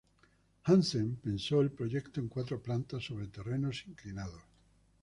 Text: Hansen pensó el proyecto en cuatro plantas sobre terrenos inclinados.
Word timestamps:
Hansen 0.63 1.17
pensó 1.17 1.61
el 1.61 1.69
proyecto 1.71 2.19
en 2.19 2.27
cuatro 2.27 2.59
plantas 2.59 3.03
sobre 3.05 3.27
terrenos 3.27 3.85
inclinados. 3.85 4.41